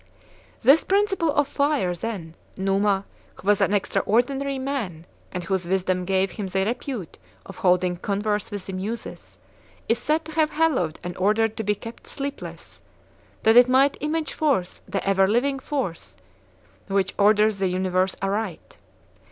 [0.63, 3.05] This principle of fire, then, Numa,
[3.35, 7.97] who was an extra ordinary man, and whose wisdom gave him the repute of holding
[7.97, 9.37] converse with the Muses,
[9.87, 12.81] is said to have hallowed and ordered to be kept sleepless,
[13.43, 16.17] that it might image forth the ever living force
[16.87, 18.77] which orders the universe aright.